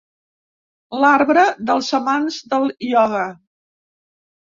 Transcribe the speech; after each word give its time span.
L'arbre 1.01 1.43
dels 1.67 1.89
amants 1.97 2.39
del 2.55 2.65
ioga. 2.87 3.21